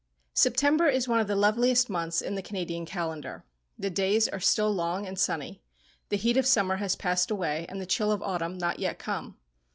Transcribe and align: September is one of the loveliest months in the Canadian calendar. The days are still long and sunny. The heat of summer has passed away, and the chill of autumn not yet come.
September 0.33 0.89
is 0.89 1.07
one 1.07 1.19
of 1.19 1.27
the 1.27 1.35
loveliest 1.35 1.87
months 1.87 2.21
in 2.23 2.33
the 2.33 2.41
Canadian 2.41 2.87
calendar. 2.87 3.45
The 3.77 3.91
days 3.91 4.27
are 4.27 4.39
still 4.39 4.71
long 4.71 5.05
and 5.05 5.19
sunny. 5.19 5.61
The 6.09 6.17
heat 6.17 6.37
of 6.37 6.47
summer 6.47 6.77
has 6.77 6.95
passed 6.95 7.29
away, 7.29 7.67
and 7.69 7.79
the 7.79 7.85
chill 7.85 8.11
of 8.11 8.23
autumn 8.23 8.57
not 8.57 8.79
yet 8.79 8.97
come. 8.97 9.37